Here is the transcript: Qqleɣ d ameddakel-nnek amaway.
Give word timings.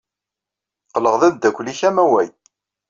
Qqleɣ 0.89 1.15
d 1.21 1.23
ameddakel-nnek 1.27 1.81
amaway. 1.89 2.29